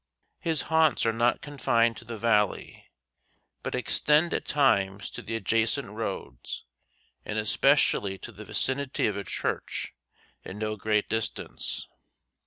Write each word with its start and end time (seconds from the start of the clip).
His 0.39 0.63
haunts 0.63 1.05
are 1.05 1.13
not 1.13 1.43
confined 1.43 1.95
to 1.97 2.05
the 2.05 2.17
valley, 2.17 2.87
but 3.61 3.75
extend 3.75 4.33
at 4.33 4.47
times 4.47 5.11
to 5.11 5.21
the 5.21 5.35
adjacent 5.35 5.91
roads, 5.91 6.65
and 7.23 7.37
especially 7.37 8.17
to 8.17 8.31
the 8.31 8.43
vicinity 8.43 9.05
of 9.05 9.15
a 9.15 9.23
church 9.23 9.93
at 10.43 10.55
no 10.55 10.75
great 10.75 11.07
distance. 11.07 11.85